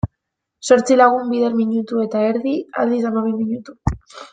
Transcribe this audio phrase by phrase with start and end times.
[0.69, 3.81] Zortzi lagun bider minutu eta erdi, aldiz, hamabi minutu.